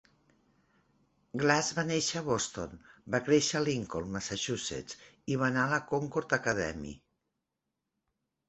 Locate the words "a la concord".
5.67-6.35